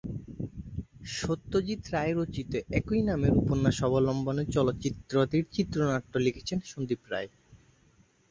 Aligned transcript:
সত্যজিৎ 1.15 1.81
রায় 1.93 2.13
রচিত 2.13 2.51
একই 2.79 3.01
নামের 3.01 3.33
উপন্যাস 3.35 3.77
অবলম্বনে 3.87 4.43
চলচ্চিত্রটির 4.47 5.45
চিত্রনাট্য 5.55 6.13
লিখেছেন 6.25 6.59
সন্দীপ 6.71 7.01
রায়। 7.11 7.29